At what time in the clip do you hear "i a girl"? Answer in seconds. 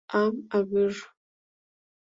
0.51-0.95